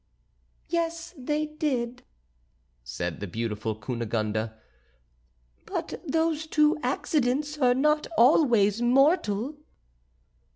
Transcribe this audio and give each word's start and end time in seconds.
"Yes, 0.67 1.13
they 1.15 1.45
did," 1.45 2.01
said 2.83 3.19
the 3.19 3.27
beautiful 3.27 3.75
Cunegonde; 3.75 4.49
"but 5.67 6.01
those 6.07 6.47
two 6.47 6.75
accidents 6.81 7.55
are 7.59 7.75
not 7.75 8.07
always 8.17 8.81
mortal." 8.81 9.57